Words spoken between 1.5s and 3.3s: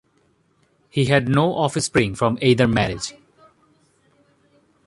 offspring from either marriage.